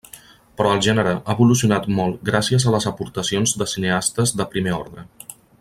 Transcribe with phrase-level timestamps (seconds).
[0.61, 5.07] Però el gènere ha evolucionat molt gràcies a les aportacions de cineastes de primer ordre.